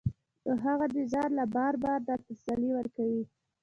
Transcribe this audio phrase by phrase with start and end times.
[0.45, 3.23] نو هغه دې ځان له بار بار دا تسلي ورکوي